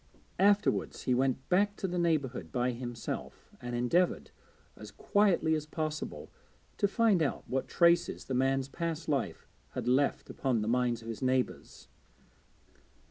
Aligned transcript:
Afterwards 0.39 1.03
he 1.03 1.13
went 1.13 1.47
back 1.47 1.75
to 1.75 1.87
the 1.87 1.99
neighbourhood 1.99 2.51
by 2.51 2.71
himself, 2.71 3.51
and 3.61 3.75
endeavoured, 3.75 4.31
as 4.75 4.89
quietly 4.89 5.53
as 5.53 5.67
possible, 5.67 6.31
to 6.77 6.87
find 6.87 7.21
out 7.21 7.43
what 7.45 7.67
traces 7.67 8.25
the 8.25 8.33
man's 8.33 8.67
past 8.67 9.07
life 9.07 9.47
had 9.73 9.87
left 9.87 10.31
upon 10.31 10.63
the 10.63 10.67
minds 10.67 11.03
of 11.03 11.07
his 11.07 11.21
neighbours. 11.21 11.87